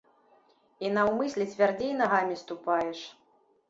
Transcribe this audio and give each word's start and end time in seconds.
І 0.85 0.91
наўмысля 0.95 1.47
цвярдзей 1.53 1.95
нагамі 2.03 2.43
ступаеш. 2.45 3.09